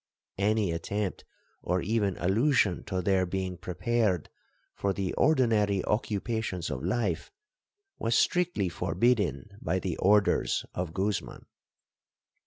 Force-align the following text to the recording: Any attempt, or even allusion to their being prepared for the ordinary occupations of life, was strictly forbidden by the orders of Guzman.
Any 0.39 0.71
attempt, 0.71 1.25
or 1.61 1.79
even 1.83 2.17
allusion 2.17 2.83
to 2.85 3.03
their 3.03 3.27
being 3.27 3.55
prepared 3.55 4.29
for 4.73 4.93
the 4.93 5.13
ordinary 5.13 5.85
occupations 5.85 6.71
of 6.71 6.83
life, 6.83 7.31
was 7.99 8.15
strictly 8.17 8.67
forbidden 8.67 9.59
by 9.61 9.77
the 9.77 9.97
orders 9.97 10.65
of 10.73 10.95
Guzman. 10.95 11.45